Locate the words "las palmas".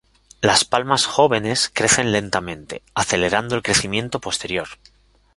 0.41-1.05